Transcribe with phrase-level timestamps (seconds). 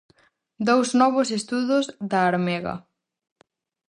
[0.67, 2.75] Dous novos estudos da Armega.